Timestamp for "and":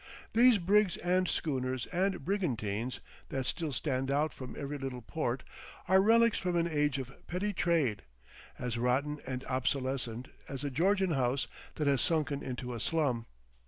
0.97-1.27, 1.93-2.25, 9.27-9.45